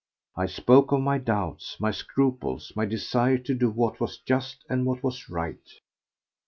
I 0.35 0.47
spoke 0.47 0.91
of 0.91 1.01
my 1.01 1.19
doubts, 1.19 1.79
my 1.79 1.91
scruples, 1.91 2.73
my 2.75 2.85
desire 2.85 3.37
to 3.37 3.53
do 3.53 3.69
what 3.69 3.99
was 3.99 4.17
just 4.17 4.65
and 4.67 4.83
what 4.83 5.03
was 5.03 5.29
right. 5.29 5.79